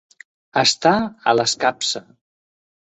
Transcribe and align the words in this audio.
Estar 0.61 0.95
a 1.33 1.37
l'escapça. 1.39 2.05